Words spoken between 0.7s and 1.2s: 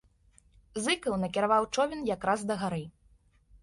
Зыкаў